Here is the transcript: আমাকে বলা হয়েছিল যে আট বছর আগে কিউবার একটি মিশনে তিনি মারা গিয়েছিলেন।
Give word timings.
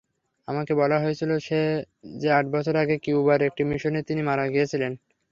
আমাকে 0.47 0.73
বলা 0.75 0.97
হয়েছিল 1.03 1.31
যে 2.19 2.27
আট 2.31 2.45
বছর 2.55 2.75
আগে 2.83 2.95
কিউবার 3.03 3.39
একটি 3.49 3.61
মিশনে 3.69 3.99
তিনি 4.09 4.21
মারা 4.29 4.45
গিয়েছিলেন। 4.53 4.91